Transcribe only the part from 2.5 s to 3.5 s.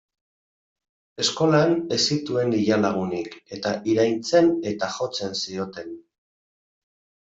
ia lagunik,